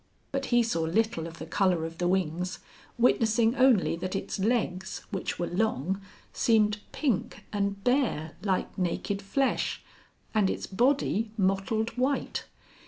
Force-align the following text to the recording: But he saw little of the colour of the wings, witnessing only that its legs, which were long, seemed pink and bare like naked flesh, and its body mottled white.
But 0.31 0.45
he 0.45 0.63
saw 0.63 0.81
little 0.81 1.27
of 1.27 1.37
the 1.37 1.45
colour 1.45 1.85
of 1.85 1.99
the 1.99 2.07
wings, 2.07 2.57
witnessing 2.97 3.53
only 3.55 3.95
that 3.97 4.15
its 4.15 4.39
legs, 4.39 5.05
which 5.11 5.37
were 5.37 5.45
long, 5.45 6.01
seemed 6.33 6.79
pink 6.91 7.43
and 7.53 7.83
bare 7.83 8.35
like 8.41 8.75
naked 8.79 9.21
flesh, 9.21 9.83
and 10.33 10.49
its 10.49 10.65
body 10.65 11.29
mottled 11.37 11.91
white. 11.99 12.45